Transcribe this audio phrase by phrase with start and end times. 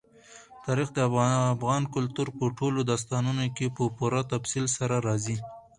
[0.65, 0.97] تاریخ د
[1.55, 5.37] افغان کلتور په ټولو داستانونو کې په پوره تفصیل سره راځي.